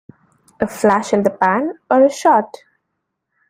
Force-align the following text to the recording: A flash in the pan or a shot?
A 0.59 0.65
flash 0.65 1.13
in 1.13 1.21
the 1.21 1.29
pan 1.29 1.77
or 1.91 2.03
a 2.03 2.09
shot? 2.09 2.57